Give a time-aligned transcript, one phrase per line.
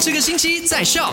[0.00, 1.12] 这个星期在校。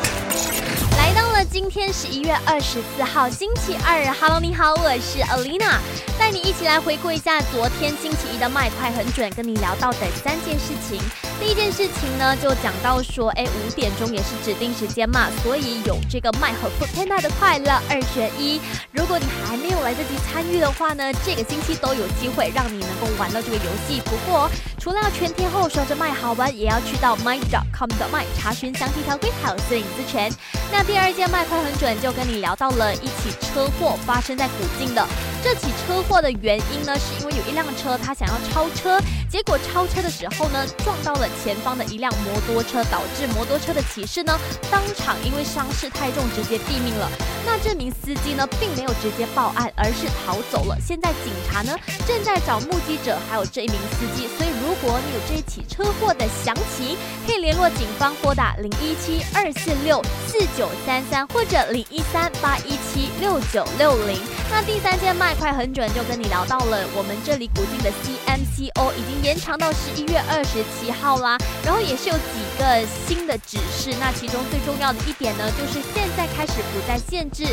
[1.55, 5.78] 今天十一月二十四号星期二，Hello，你好，我是 Alina，
[6.19, 11.00] 带你一起来回顾一下昨天星期一的麦快很准，跟你聊到的三件事情。
[11.39, 18.60] 第一件事情呢，就讲到说，哎，五点钟也是指定时间嘛，所以有这个麦和 Panda 的快乐二选一。
[18.92, 24.02] 如果你还没有来得及参与的话呢，这个星期都有机会让你能够玩到这个游戏。
[24.04, 30.29] 不过，除了全天候说着麦好玩，也要去到 my.com 的麦查询详细条规还有私隐私权。
[30.71, 35.05] 那第二件麦快很准，就跟你聊到了一起车祸发生在古晋的。
[35.44, 38.99] 这起车祸的原因呢，是因为有一辆车，他想要超车，
[39.30, 44.34] 结果超车的时候呢，撞到了前方的一辆摩托车，导致摩托车的骑士呢，
[44.71, 47.08] 当场因为伤势太重，直接毙命了。
[47.46, 50.76] 那这名司机呢，并没有直接报案，而是逃走了。
[50.82, 54.27] 现在警察呢，正在找目击者，还有这一名司机。
[54.35, 64.18] 所以，如果你有这起车祸的详情，可以联络警方，拨打零一七二四六四九三三，或者零一三八一七六九六零。
[64.50, 71.38] 那第三件麦快很准，就跟你聊到了我们这里古晋的 CMCO 已经延长到十一月二十七号啦。
[71.66, 77.44] 然后也是有几个新的指示，那其中最重要的一点呢，就是现在开始不再限制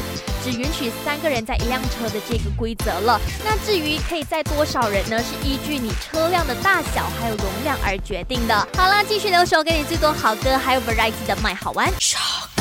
[0.44, 3.20] 只允许三个人在一辆车的这个规则了。
[3.44, 8.54] 那至于可以载多少人呢，是依据你车辆的大小还有容量而决定的。
[8.76, 11.92] 好啦，继续留守给你最多好歌，还有 variety 的麦好玩。